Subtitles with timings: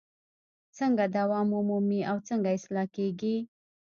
[0.77, 3.35] څنګه دوام ومومي او څنګه اصلاح کیږي؟